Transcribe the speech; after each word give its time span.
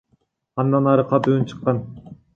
Андан 0.63 0.89
ары 0.95 1.05
катуу 1.13 1.37
үн 1.37 1.47
чыккан. 1.53 1.83